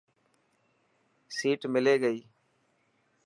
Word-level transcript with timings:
سيٽ 1.35 1.61
ملي 1.73 1.95
گئي؟ 2.03 2.19